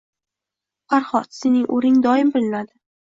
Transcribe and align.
Farhod, 0.93 1.29
sening 1.41 1.67
o`rning 1.77 2.01
doim 2.07 2.33
bilinadi 2.39 2.73